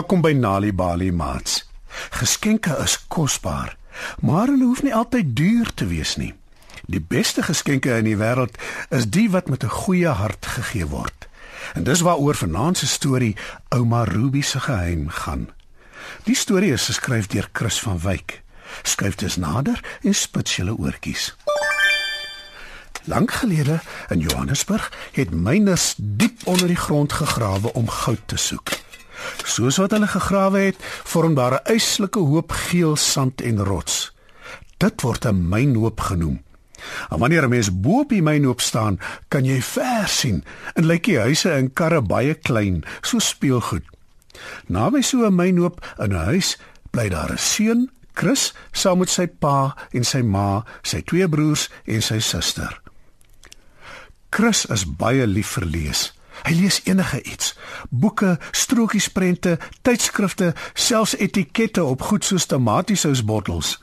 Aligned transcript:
Welkom 0.00 0.22
by 0.24 0.30
Nali 0.32 0.70
Bali 0.72 1.10
Mats. 1.12 1.66
Geskenke 2.16 2.72
is 2.80 2.94
kosbaar, 3.12 3.74
maar 4.24 4.48
hulle 4.48 4.64
hoef 4.64 4.80
nie 4.80 4.94
altyd 4.96 5.34
duur 5.36 5.68
te 5.76 5.84
wees 5.90 6.14
nie. 6.16 6.30
Die 6.88 7.02
beste 7.04 7.44
geskenke 7.44 7.92
in 7.98 8.08
die 8.08 8.16
wêreld 8.16 8.56
is 8.96 9.10
die 9.12 9.26
wat 9.34 9.52
met 9.52 9.60
'n 9.60 9.76
goeie 9.82 10.08
hart 10.08 10.46
gegee 10.56 10.88
word. 10.88 11.28
En 11.74 11.84
dis 11.84 12.00
waaroor 12.00 12.34
vanaand 12.34 12.78
se 12.78 12.86
storie 12.86 13.36
Ouma 13.68 14.04
Ruby 14.04 14.40
se 14.40 14.60
geheim 14.60 15.08
gaan. 15.08 15.52
Die 16.24 16.36
storie 16.36 16.72
is 16.72 16.88
geskryf 16.88 17.26
deur 17.26 17.48
Chris 17.52 17.80
van 17.80 18.00
Wyk. 18.00 18.42
Skryf 18.82 19.14
dit 19.14 19.36
nader 19.36 19.84
en 20.02 20.14
spits 20.14 20.56
julle 20.56 20.76
oortjies. 20.78 21.36
Lank 23.04 23.32
gelede 23.32 23.80
in 24.08 24.18
Johannesburg 24.18 24.92
het 25.12 25.30
myners 25.30 25.94
diep 25.96 26.40
onder 26.44 26.66
die 26.66 26.76
grond 26.88 27.12
gegrawe 27.12 27.72
om 27.72 27.88
goud 27.88 28.22
te 28.26 28.36
soek. 28.36 28.79
Soos 29.50 29.80
wat 29.82 29.90
hulle 29.96 30.06
gegrawe 30.06 30.60
het, 30.68 30.78
vorm 31.10 31.34
daar 31.34 31.58
'n 31.58 31.74
yslike 31.74 32.18
hoop 32.18 32.52
geel 32.52 32.96
sand 32.96 33.40
en 33.40 33.64
rots. 33.64 34.12
Dit 34.78 35.00
word 35.02 35.26
'n 35.26 35.48
mynhoop 35.48 36.00
genoem. 36.00 36.42
En 37.10 37.18
wanneer 37.18 37.44
'n 37.44 37.48
mens 37.48 37.80
bo 37.80 37.98
op 38.00 38.08
die 38.08 38.22
mynhoop 38.22 38.60
staan, 38.60 39.00
kan 39.28 39.44
jy 39.44 39.62
ver 39.62 40.08
sien 40.08 40.44
en 40.74 40.86
lyk 40.86 41.04
die 41.04 41.18
huise 41.18 41.50
en 41.50 41.72
karre 41.72 42.02
baie 42.02 42.34
klein, 42.34 42.84
so 43.00 43.18
speelgoed. 43.18 43.84
Naby 44.66 45.02
so 45.02 45.26
'n 45.26 45.34
mynhoop 45.34 45.86
in 45.98 46.12
'n 46.12 46.24
huis 46.24 46.58
bly 46.90 47.08
daar 47.08 47.32
'n 47.32 47.38
seun, 47.38 47.90
Chris, 48.14 48.54
saam 48.72 48.98
met 48.98 49.08
sy 49.08 49.26
pa 49.26 49.76
en 49.90 50.04
sy 50.04 50.22
ma, 50.22 50.64
sy 50.82 51.02
twee 51.02 51.28
broers 51.28 51.70
en 51.84 52.02
sy 52.02 52.18
suster. 52.18 52.80
Chris 54.30 54.66
is 54.66 54.84
baie 54.96 55.26
lief 55.26 55.48
vir 55.48 55.64
lees. 55.64 56.19
Hy 56.42 56.54
lees 56.54 56.80
enige 56.84 57.22
iets: 57.22 57.56
boeke, 57.88 58.38
strokiesprente, 58.50 59.58
tydskrifte, 59.82 60.54
selfs 60.74 61.16
etikette 61.16 61.84
op 61.84 62.02
goed 62.02 62.24
soos 62.24 62.46
tomatiesousbottels. 62.46 63.78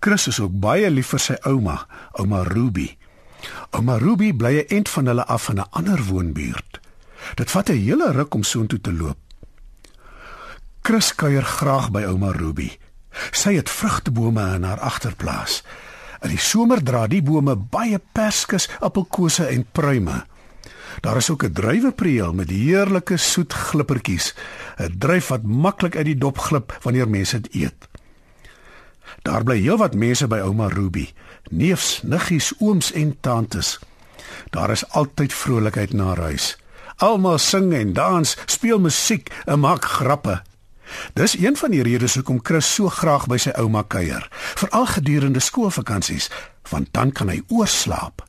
Chris 0.00 0.26
is 0.26 0.40
ook 0.40 0.60
baie 0.60 0.90
lief 0.90 1.10
vir 1.14 1.20
sy 1.20 1.36
ouma, 1.42 1.86
ouma 2.12 2.42
Ruby. 2.46 2.96
Ouma 3.70 3.98
Ruby 3.98 4.32
bly 4.32 4.52
'n 4.58 4.76
ent 4.76 4.88
van 4.88 5.06
hulle 5.06 5.24
af 5.26 5.48
in 5.48 5.58
'n 5.58 5.70
ander 5.70 6.04
woonbuurt. 6.04 6.80
Dit 7.34 7.50
vat 7.50 7.68
'n 7.68 7.82
hele 7.84 8.12
ruk 8.12 8.34
om 8.34 8.42
soontoe 8.42 8.80
te 8.80 8.92
loop. 8.92 9.18
Chris 10.82 11.14
kuier 11.14 11.44
graag 11.44 11.90
by 11.90 12.04
ouma 12.04 12.30
Ruby. 12.32 12.70
Sy 13.30 13.54
het 13.54 13.70
vrugtebome 13.70 14.54
in 14.54 14.62
haar 14.62 14.80
agterplaas. 14.80 15.62
In 16.22 16.28
die 16.28 16.38
somer 16.38 16.82
dra 16.82 17.06
die 17.06 17.22
bome 17.22 17.56
baie 17.56 18.00
perskes, 18.12 18.68
appelkose 18.80 19.46
en 19.46 19.66
pruime. 19.72 20.24
Daar 21.00 21.16
is 21.16 21.30
ook 21.30 21.44
'n 21.44 21.52
druiwepreel 21.52 22.32
met 22.32 22.50
heerlike 22.50 23.16
soet 23.16 23.52
glippertjies, 23.52 24.34
'n 24.76 24.98
druif 24.98 25.28
wat 25.28 25.42
maklik 25.42 25.96
uit 25.96 26.04
die 26.04 26.18
dop 26.18 26.38
glip 26.38 26.78
wanneer 26.82 27.08
mense 27.08 27.40
dit 27.40 27.54
eet. 27.54 27.88
Daar 29.22 29.44
bly 29.44 29.60
heelwat 29.60 29.94
mense 29.94 30.26
by 30.26 30.38
ouma 30.38 30.68
Ruby, 30.68 31.08
neefs, 31.50 32.00
niggies, 32.02 32.52
ooms 32.58 32.92
en 32.92 33.16
tantes. 33.20 33.78
Daar 34.50 34.70
is 34.70 34.88
altyd 34.88 35.32
vrolikheid 35.32 35.92
na 35.92 36.14
huis. 36.14 36.58
Almal 36.96 37.38
sing 37.38 37.72
en 37.72 37.92
dans, 37.92 38.36
speel 38.46 38.80
musiek 38.80 39.30
en 39.44 39.60
maak 39.60 39.84
grappe. 39.84 40.42
Dis 41.12 41.38
een 41.38 41.56
van 41.56 41.70
die 41.70 41.82
redes 41.82 42.14
hoekom 42.14 42.40
Chris 42.42 42.74
so 42.74 42.88
graag 42.88 43.26
by 43.26 43.36
sy 43.36 43.52
ouma 43.60 43.82
kuier, 43.82 44.28
veral 44.32 44.86
gedurende 44.86 45.40
skoolvakansies, 45.40 46.30
want 46.70 46.88
dan 46.92 47.12
kan 47.12 47.28
hy 47.28 47.42
oorslaap. 47.48 48.27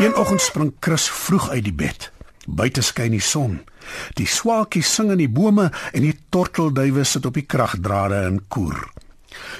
Een 0.00 0.16
oggend 0.16 0.40
spring 0.40 0.72
Chris 0.80 1.10
vroeg 1.10 1.50
uit 1.50 1.64
die 1.64 1.74
bed. 1.76 2.06
Buite 2.48 2.80
skyn 2.80 3.12
die 3.12 3.20
son. 3.20 3.58
Die 4.16 4.24
swaalkies 4.26 4.88
sing 4.94 5.10
in 5.12 5.20
die 5.20 5.28
bome 5.28 5.66
en 5.92 6.06
die 6.06 6.14
tortelduwe 6.32 7.04
sit 7.04 7.26
op 7.28 7.36
die 7.36 7.44
kragdrade 7.44 8.22
en 8.24 8.38
koer. 8.48 8.78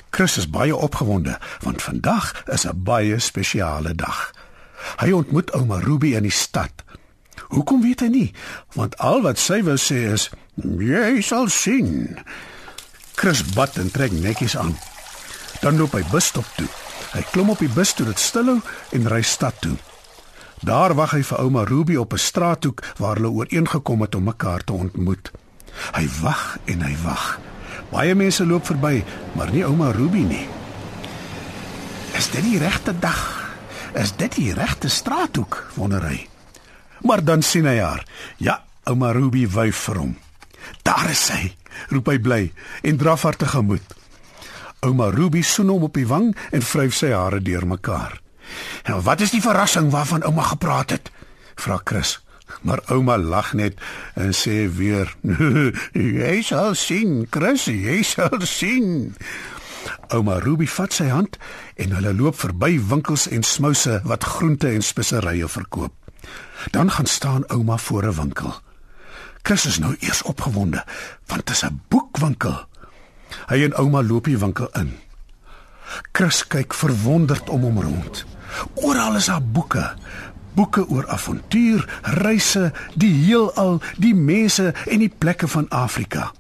Chris 0.09 0.39
is 0.41 0.49
baie 0.49 0.73
opgewonde 0.73 1.35
want 1.61 1.85
vandag 1.85 2.33
is 2.49 2.65
'n 2.65 2.83
baie 2.89 3.19
spesiale 3.19 3.95
dag. 3.95 4.33
Hy 5.05 5.11
ontmoet 5.13 5.53
ouma 5.53 5.79
Ruby 5.79 6.15
in 6.17 6.23
die 6.23 6.33
stad. 6.33 6.73
Hoekom 7.53 7.83
weet 7.83 8.01
hy 8.01 8.09
nie? 8.09 8.33
Want 8.73 8.99
al 8.99 9.23
wat 9.23 9.39
sy 9.39 9.63
wou 9.63 9.77
sê 9.77 10.09
is 10.13 10.31
Jy 10.55 11.21
sal 11.21 11.49
sien. 11.49 12.19
Chris 13.15 13.45
bad 13.45 13.77
en 13.77 13.91
trek 13.91 14.11
netjies 14.13 14.57
aan. 14.57 14.79
Dan 15.61 15.77
loop 15.77 15.93
hy 15.93 16.05
busstop 16.11 16.47
toe. 16.57 16.69
Hy 17.13 17.23
klim 17.31 17.51
op 17.51 17.59
die 17.59 17.75
bus 17.75 17.93
toe 17.93 18.07
dit 18.07 18.19
stilhou 18.19 18.61
en 18.91 19.09
ry 19.09 19.23
stad 19.23 19.61
toe. 19.61 19.77
Daar 20.61 20.95
wag 20.95 21.15
hy 21.17 21.23
vir 21.25 21.39
ouma 21.41 21.65
Ruby 21.65 21.97
op 21.97 22.13
'n 22.13 22.19
straathoek 22.19 22.83
waar 22.97 23.17
hulle 23.17 23.31
ooreengekom 23.31 24.01
het 24.01 24.15
om 24.15 24.25
mekaar 24.25 24.65
te 24.65 24.73
ontmoet. 24.73 25.31
Hy 25.93 26.09
wag 26.21 26.59
en 26.65 26.83
hy 26.83 26.97
wag. 27.03 27.41
Baie 27.91 28.15
mense 28.15 28.47
loop 28.47 28.67
verby, 28.67 29.05
maar 29.33 29.51
nie 29.51 29.65
ouma 29.65 29.91
Ruby 29.91 30.23
nie. 30.23 30.49
Is 32.13 32.31
dit 32.31 32.43
die 32.43 32.59
regte 32.59 32.99
dag? 32.99 33.51
Is 33.95 34.17
dit 34.17 34.35
die 34.35 34.55
regte 34.55 34.89
straathoek? 34.89 35.71
wonder 35.75 36.03
hy. 36.03 36.29
Maar 37.01 37.25
dan 37.25 37.43
sien 37.43 37.67
hy 37.67 37.79
haar. 37.79 38.07
Ja, 38.37 38.65
ouma 38.85 39.13
Ruby 39.13 39.49
wyf 39.49 39.77
vir 39.77 39.97
hom. 39.97 40.17
Daar 40.83 41.11
is 41.11 41.27
sy, 41.27 41.57
roep 41.89 42.07
hy 42.07 42.19
bly 42.19 42.53
en 42.83 42.97
draf 42.97 43.23
haar 43.23 43.37
tegemoet. 43.37 43.95
Ouma 44.81 45.11
Ruby 45.11 45.43
soen 45.43 45.69
hom 45.69 45.83
op 45.83 45.95
die 45.95 46.07
wang 46.07 46.37
en 46.53 46.63
vryf 46.63 46.95
sy 46.95 47.13
hare 47.13 47.41
deurmekaar. 47.41 48.21
"En 48.83 49.03
wat 49.03 49.21
is 49.21 49.31
die 49.31 49.43
verrassing 49.43 49.91
waarvan 49.91 50.23
ouma 50.23 50.43
gepraat 50.43 50.91
het?" 50.91 51.11
vra 51.55 51.81
Chris. 51.85 52.21
Maar 52.63 52.81
ouma 52.87 53.19
lag 53.19 53.53
net 53.53 53.79
en 54.15 54.35
sê 54.35 54.75
weer: 54.75 55.17
"Jy 55.93 56.43
sal 56.43 56.75
sien, 56.75 57.27
Chris, 57.31 57.65
jy 57.65 58.03
sal 58.03 58.41
sien." 58.41 59.15
Ouma 60.09 60.39
Ruby 60.39 60.67
vat 60.67 60.93
sy 60.93 61.07
hand 61.09 61.39
en 61.81 61.95
hulle 61.97 62.13
loop 62.15 62.37
verby 62.41 62.75
winkels 62.91 63.29
en 63.29 63.43
smouse 63.47 64.01
wat 64.05 64.25
groente 64.25 64.69
en 64.69 64.83
speserye 64.83 65.49
verkoop. 65.49 65.95
Dan 66.71 66.91
gaan 66.91 67.07
staan 67.07 67.47
ouma 67.49 67.77
voor 67.77 68.05
'n 68.05 68.15
winkel. 68.15 68.55
Chris 69.43 69.67
is 69.67 69.79
nou 69.79 69.97
eers 69.99 70.23
opgewonde 70.23 70.85
want 71.27 71.47
dit 71.47 71.55
is 71.55 71.65
'n 71.65 71.81
boekwinkel. 71.89 72.67
Hy 73.47 73.63
en 73.65 73.77
ouma 73.77 74.03
loop 74.03 74.25
die 74.25 74.39
winkel 74.39 74.69
in. 74.73 74.99
Chris 76.13 76.43
kyk 76.47 76.75
verwonderd 76.75 77.51
om 77.51 77.65
hom 77.69 77.81
rond. 77.83 78.25
Oral 78.75 79.17
is 79.17 79.31
daar 79.31 79.43
boeke. 79.43 79.85
Boeke 80.55 80.89
oor 80.89 81.07
avontuur, 81.09 81.87
reise, 82.03 82.73
die 82.95 83.13
heelal, 83.25 83.81
die 83.97 84.15
mense 84.15 84.75
en 84.87 84.99
die 84.99 85.13
plekke 85.19 85.49
van 85.49 85.69
Afrika. 85.69 86.33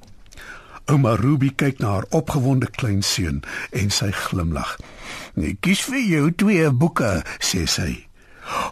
Ouma 0.90 1.14
Ruby 1.14 1.52
kyk 1.54 1.78
na 1.78 1.94
haar 1.94 2.08
opgewonde 2.10 2.66
klein 2.74 3.02
seun 3.06 3.42
en 3.70 3.90
sy 3.90 4.10
glimlag. 4.10 4.76
"Nee, 5.34 5.56
kies 5.60 5.82
vir 5.86 6.00
jou 6.02 6.32
twee 6.34 6.70
boeke," 6.70 7.22
sê 7.38 7.66
sy. 7.66 8.06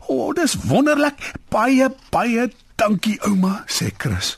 "O, 0.08 0.14
oh, 0.14 0.34
dis 0.34 0.56
wonderlik. 0.66 1.32
Baie 1.48 1.94
baie 2.10 2.50
Dankie 2.78 3.18
ouma, 3.26 3.64
sê 3.66 3.90
Chris. 3.90 4.36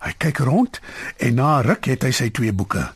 Hy 0.00 0.14
kyk 0.16 0.38
rond 0.48 0.78
en 1.20 1.34
na 1.36 1.60
ruk 1.60 1.84
het 1.90 2.06
hy 2.08 2.12
sy 2.16 2.30
twee 2.32 2.54
boeke. 2.56 2.95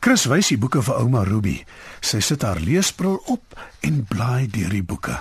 Chris 0.00 0.24
wys 0.30 0.48
die 0.48 0.58
boeke 0.58 0.82
vir 0.82 0.96
ouma 1.02 1.24
Ruby. 1.28 1.58
Sy 2.00 2.22
sit 2.24 2.44
haar 2.46 2.60
leesbril 2.60 3.18
op 3.32 3.56
en 3.84 4.02
blaai 4.08 4.48
deur 4.48 4.72
die 4.72 4.82
boeke. 4.82 5.20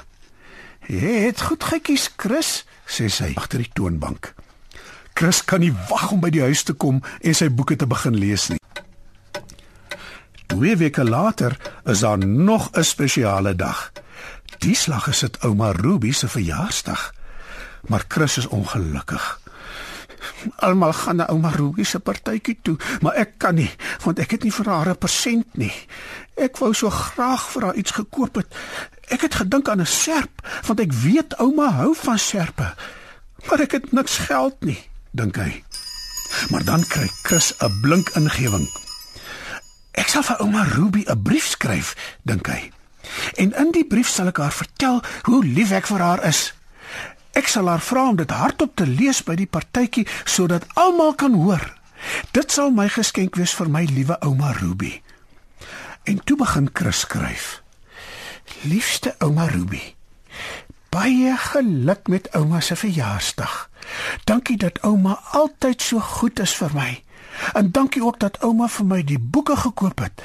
"Jy 0.87 1.25
het 1.27 1.41
goed 1.41 1.63
gekies, 1.63 2.09
Chris," 2.17 2.65
sê 2.87 3.09
sy 3.09 3.33
agter 3.35 3.59
die 3.59 3.71
toonbank. 3.73 4.33
Chris 5.13 5.43
kan 5.45 5.59
nie 5.59 5.75
wag 5.89 6.11
om 6.11 6.19
by 6.19 6.29
die 6.29 6.41
huis 6.41 6.63
te 6.63 6.73
kom 6.73 7.03
en 7.21 7.35
sy 7.35 7.49
boeke 7.49 7.75
te 7.75 7.87
begin 7.87 8.15
lees 8.15 8.49
nie. 8.49 8.59
Twee 10.47 10.75
weke 10.75 11.03
later 11.03 11.57
is 11.85 11.99
daar 11.99 12.17
nog 12.17 12.71
'n 12.73 12.83
spesiale 12.83 13.55
dag. 13.55 13.91
Die 14.59 14.75
slag 14.75 15.07
is 15.07 15.19
dit 15.19 15.37
ouma 15.43 15.71
Ruby 15.71 16.11
se 16.11 16.27
verjaarsdag 16.27 17.13
maar 17.87 18.05
Chris 18.07 18.37
is 18.37 18.47
ongelukkig. 18.47 19.39
Almal 20.55 20.93
gaan 20.93 21.15
na 21.15 21.27
ouma 21.27 21.49
Ruby 21.49 21.83
se 21.83 21.99
partytjie 21.99 22.57
toe, 22.61 22.77
maar 23.01 23.15
ek 23.15 23.37
kan 23.37 23.55
nie 23.55 23.69
want 24.03 24.19
ek 24.19 24.31
het 24.31 24.43
nie 24.43 24.53
vir 24.53 24.69
haar 24.69 24.89
'n 24.89 24.97
persent 24.97 25.57
nie. 25.57 25.73
Ek 26.37 26.57
wou 26.57 26.73
so 26.73 26.89
graag 26.89 27.49
vir 27.51 27.63
haar 27.63 27.75
iets 27.75 27.91
gekoop 27.91 28.35
het. 28.35 28.47
Ek 29.09 29.21
het 29.21 29.35
gedink 29.35 29.69
aan 29.69 29.81
'n 29.81 29.85
serp 29.85 30.41
want 30.67 30.79
ek 30.79 30.93
weet 30.93 31.37
ouma 31.39 31.71
hou 31.71 31.95
van 31.95 32.19
serpe. 32.19 32.75
Maar 33.47 33.59
ek 33.59 33.71
het 33.71 33.91
niks 33.91 34.17
geld 34.17 34.55
nie, 34.61 34.79
dink 35.11 35.35
hy. 35.35 35.63
Maar 36.49 36.63
dan 36.63 36.83
kry 36.87 37.09
Chris 37.23 37.53
'n 37.59 37.79
blink 37.81 38.09
ingewing. 38.09 38.67
Ek 39.91 40.07
sal 40.07 40.23
vir 40.23 40.39
ouma 40.39 40.63
Ruby 40.63 41.03
'n 41.07 41.21
brief 41.21 41.47
skryf, 41.47 41.95
dink 42.23 42.47
hy. 42.47 42.71
En 43.35 43.53
in 43.55 43.71
die 43.71 43.85
brief 43.85 44.07
sal 44.07 44.27
ek 44.27 44.37
haar 44.37 44.53
vertel 44.53 45.01
hoe 45.23 45.45
lief 45.45 45.71
ek 45.71 45.87
vir 45.87 45.99
haar 45.99 46.23
is. 46.23 46.53
Ek 47.39 47.47
sal 47.47 47.69
haar 47.71 47.79
vra 47.79 48.07
om 48.11 48.17
dit 48.19 48.31
hardop 48.35 48.73
te 48.75 48.85
lees 48.87 49.21
by 49.23 49.37
die 49.39 49.47
partytjie 49.47 50.03
sodat 50.27 50.65
almal 50.75 51.13
kan 51.15 51.37
hoor. 51.39 51.61
Dit 52.35 52.51
sal 52.51 52.73
my 52.75 52.89
geskenk 52.91 53.39
wees 53.39 53.53
vir 53.55 53.69
my 53.71 53.85
liewe 53.87 54.17
ouma 54.27 54.51
Ruby. 54.57 54.97
En 56.03 56.19
toe 56.23 56.35
begin 56.39 56.67
Chris 56.73 57.05
skryf. 57.05 57.61
Liefste 58.67 59.15
ouma 59.23 59.47
Ruby. 59.53 59.81
Baie 60.91 61.37
geluk 61.37 62.07
met 62.11 62.27
ouma 62.35 62.59
se 62.59 62.75
verjaarsdag. 62.75 63.69
Dankie 64.27 64.57
dat 64.57 64.81
ouma 64.83 65.19
altyd 65.31 65.81
so 65.81 65.99
goed 65.99 66.39
is 66.43 66.55
vir 66.59 66.75
my. 66.75 66.91
En 67.53 67.71
dankie 67.71 68.03
ook 68.03 68.19
dat 68.19 68.41
ouma 68.43 68.67
vir 68.67 68.85
my 68.85 69.03
die 69.03 69.19
boeke 69.19 69.55
gekoop 69.55 70.03
het. 70.03 70.23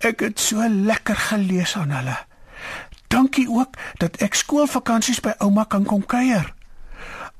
Ek 0.00 0.24
het 0.24 0.40
so 0.40 0.64
lekker 0.64 1.18
gelees 1.28 1.76
aan 1.76 1.92
hulle. 1.92 2.16
Dankie 3.14 3.46
ook 3.46 3.76
dat 4.02 4.18
ek 4.26 4.34
skoolvakansies 4.34 5.20
by 5.22 5.36
ouma 5.44 5.68
kan 5.70 5.86
kom 5.86 6.02
kuier. 6.02 6.50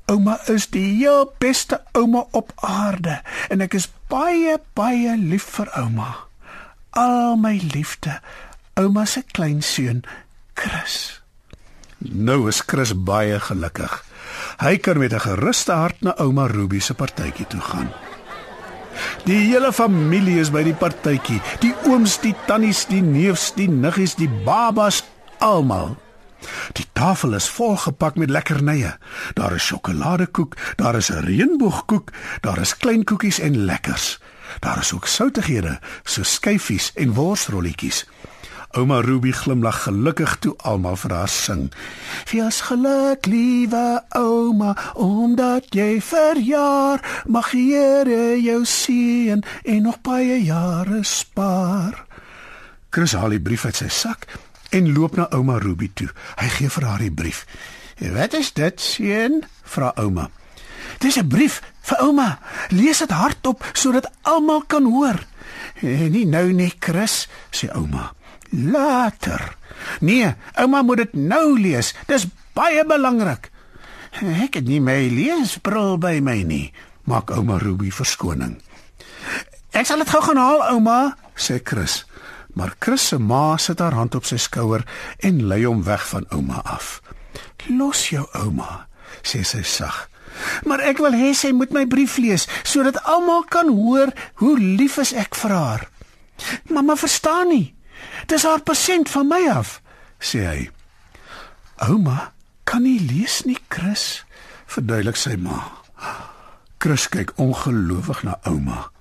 Ouma 0.07 0.37
is 0.53 0.69
die 0.71 0.85
heel 1.01 1.25
beste 1.41 1.81
ouma 1.97 2.23
op 2.31 2.53
aarde 2.63 3.19
en 3.51 3.63
ek 3.65 3.75
is 3.75 3.89
baie 4.11 4.55
baie 4.77 5.17
lief 5.19 5.49
vir 5.57 5.71
ouma. 5.81 6.11
Al 6.95 7.35
my 7.41 7.57
liefde, 7.73 8.21
ouma 8.79 9.03
se 9.09 9.25
kleinseun, 9.35 10.05
Chris. 10.55 11.19
Nou 11.99 12.45
is 12.47 12.61
Chris 12.63 12.93
baie 12.95 13.39
gelukkig. 13.39 14.03
Hy 14.61 14.77
kan 14.77 14.97
met 14.97 15.13
'n 15.13 15.25
geruste 15.27 15.71
hart 15.71 16.01
na 16.01 16.15
ouma 16.17 16.47
Ruby 16.47 16.79
se 16.79 16.93
partytjie 16.93 17.47
toe 17.47 17.61
gaan. 17.61 17.89
Die 19.25 19.51
hele 19.51 19.73
familie 19.73 20.39
is 20.39 20.51
by 20.51 20.63
die 20.63 20.73
partytjie. 20.73 21.41
Die 21.59 21.73
ooms, 21.83 22.19
die 22.19 22.35
tannies, 22.47 22.85
die 22.85 23.01
neefs, 23.01 23.51
die 23.53 23.67
niggies, 23.67 24.15
die 24.15 24.29
babas, 24.29 25.03
almal. 25.45 25.97
Die 26.77 26.85
tafel 26.93 27.33
is 27.37 27.49
volgepak 27.49 28.15
met 28.15 28.29
lekkernye. 28.29 28.97
Daar 29.33 29.53
is 29.55 29.65
sjokoladekoek, 29.65 30.57
daar 30.75 30.95
is 30.95 31.09
'n 31.11 31.25
reënboogkoek, 31.25 32.11
daar 32.41 32.57
is 32.57 32.77
klein 32.77 33.03
koekies 33.03 33.39
en 33.39 33.65
lekkers. 33.65 34.19
Daar 34.59 34.77
is 34.77 34.93
ook 34.93 35.07
soutighede, 35.07 35.79
so 36.03 36.23
skyfies 36.23 36.91
en 36.93 37.13
worsrolletjies. 37.13 38.05
Ouma 38.71 38.99
Ruby 38.99 39.31
glimlag 39.31 39.83
gelukkig 39.83 40.35
toe 40.39 40.53
almal 40.57 40.95
vir 40.95 41.13
haar 41.13 41.29
sing. 41.29 41.73
Fees 42.25 42.61
geluk, 42.61 43.25
liewe 43.25 44.03
ouma, 44.09 44.75
omdat 44.93 45.65
jy 45.69 46.01
verjaar, 46.01 47.23
mag 47.25 47.51
Here 47.51 48.41
jou 48.41 48.65
seën 48.65 49.43
en 49.63 49.81
nog 49.81 50.01
baie 50.01 50.43
jare 50.43 51.03
spaar. 51.03 52.05
Chris 52.89 53.13
haal 53.13 53.29
die 53.29 53.41
brief 53.41 53.65
uit 53.65 53.75
sy 53.75 53.87
sak 53.87 54.27
en 54.75 54.91
loop 54.91 55.15
na 55.15 55.29
ouma 55.31 55.57
Ruby 55.63 55.89
toe. 55.93 56.09
Hy 56.35 56.49
gee 56.57 56.69
vir 56.69 56.87
haar 56.87 56.99
die 56.99 57.11
brief. 57.11 57.45
"Wat 57.99 58.33
is 58.33 58.53
dit, 58.53 58.81
seun?" 58.81 59.43
vra 59.63 59.93
ouma. 59.95 60.29
"Dis 60.99 61.17
'n 61.17 61.27
brief 61.27 61.61
vir 61.81 61.97
ouma. 61.97 62.39
Lees 62.69 62.97
dit 62.97 63.11
hardop 63.11 63.65
sodat 63.73 64.11
almal 64.21 64.63
kan 64.67 64.83
hoor." 64.83 65.25
"Nie 65.81 66.25
nou 66.25 66.51
nie, 66.51 66.73
Chris," 66.79 67.27
sê 67.51 67.69
ouma. 67.75 68.13
Later. 68.49 69.55
Nee, 69.99 70.35
ouma 70.53 70.81
moet 70.81 70.97
dit 70.97 71.13
nou 71.13 71.59
lees. 71.59 71.95
Dis 72.07 72.27
baie 72.53 72.85
belangrik. 72.85 73.51
Ek 74.21 74.53
het 74.53 74.67
nie 74.67 74.81
my 74.81 75.09
leesbril 75.09 75.97
by 75.97 76.19
my 76.19 76.43
nie. 76.43 76.73
Maak 77.03 77.31
ouma 77.31 77.57
Ruby 77.57 77.91
verskoning. 77.91 78.61
Ek 79.71 79.85
sal 79.85 79.97
dit 79.97 80.09
gou 80.09 80.21
gaan 80.21 80.37
haal, 80.37 80.61
ouma, 80.71 81.17
sê 81.35 81.59
Chris. 81.63 82.05
Maar 82.55 82.75
Chris 82.79 83.07
se 83.07 83.19
ma 83.19 83.57
sit 83.57 83.79
haar 83.79 83.93
hand 83.93 84.15
op 84.15 84.25
sy 84.25 84.37
skouer 84.39 84.85
en 85.19 85.43
lei 85.47 85.65
hom 85.65 85.83
weg 85.83 86.03
van 86.07 86.25
ouma 86.31 86.61
af. 86.63 87.01
Los 87.67 88.07
jou 88.09 88.23
ouma, 88.31 88.87
sê 89.21 89.43
sy 89.43 89.63
sag. 89.63 90.05
Maar 90.67 90.83
ek 90.91 90.99
wil 91.03 91.15
hê 91.15 91.33
sy 91.35 91.51
moet 91.55 91.73
my 91.75 91.85
brief 91.87 92.17
lees 92.19 92.47
sodat 92.63 93.01
almal 93.03 93.43
kan 93.51 93.71
hoor 93.71 94.11
hoe 94.41 94.55
lief 94.59 94.97
is 95.03 95.13
ek 95.15 95.35
vir 95.35 95.55
haar. 95.55 95.87
Mamma 96.71 96.95
verstaan 96.99 97.51
nie. 97.51 97.73
Dis 98.31 98.47
haar 98.47 98.63
pasiënt 98.63 99.11
van 99.11 99.27
my 99.27 99.41
af, 99.51 99.79
sê 100.19 100.43
hy. 100.47 100.63
Ouma, 101.89 102.31
kan 102.63 102.83
nie 102.87 102.99
lees 103.03 103.43
nie, 103.45 103.57
Chris, 103.69 104.23
verduidelik 104.71 105.19
sy 105.19 105.35
ma. 105.39 105.59
Chris 106.79 107.07
kyk 107.11 107.33
ongelowig 107.41 108.23
na 108.23 108.39
ouma. 108.47 108.94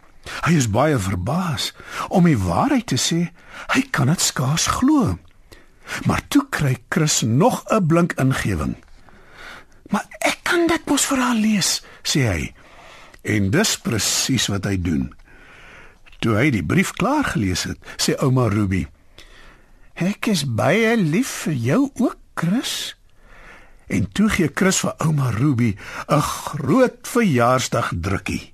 Hy 0.45 0.57
is 0.57 0.71
baie 0.71 0.99
verbaas. 0.99 1.73
Om 2.09 2.25
die 2.25 2.39
waarheid 2.39 2.87
te 2.87 2.99
sê, 3.01 3.31
hy 3.75 3.83
kan 3.91 4.11
dit 4.13 4.21
skaars 4.21 4.67
glo. 4.81 5.19
Maar 6.09 6.23
toe 6.29 6.47
kry 6.51 6.77
Chris 6.89 7.21
nog 7.21 7.65
'n 7.69 7.87
blink 7.87 8.13
ingewing. 8.13 8.77
"Maar 9.91 10.07
ek 10.21 10.39
kan 10.43 10.67
dit 10.67 10.87
mos 10.87 11.07
vir 11.07 11.19
haar 11.19 11.35
lees," 11.35 11.83
sê 12.03 12.21
hy. 12.21 12.55
En 13.23 13.51
dis 13.51 13.79
presies 13.79 14.47
wat 14.47 14.65
hy 14.65 14.81
doen. 14.81 15.15
Toe 16.19 16.37
hy 16.37 16.51
die 16.51 16.65
brief 16.65 16.93
klaar 16.93 17.25
gelees 17.25 17.63
het, 17.63 17.79
sê 17.97 18.17
ouma 18.17 18.49
Ruby: 18.49 18.87
Ek 19.95 20.27
is 20.27 20.45
baie 20.45 20.97
lief 20.97 21.29
vir 21.29 21.53
jou 21.53 21.91
ook, 21.95 22.17
Chris. 22.35 22.97
En 23.87 24.09
toe 24.13 24.29
gee 24.29 24.51
Chris 24.55 24.81
vir 24.81 24.95
ouma 24.99 25.31
Ruby 25.31 25.77
'n 26.09 26.21
groot 26.21 26.99
verjaarsdag 27.03 27.93
drukkie. 28.01 28.54